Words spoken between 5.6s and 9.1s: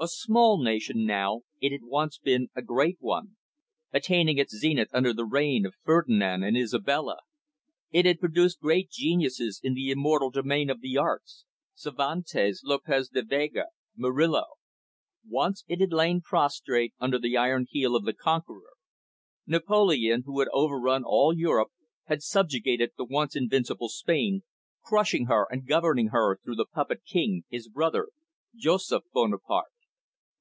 of Ferdinand and Isabella. It had produced great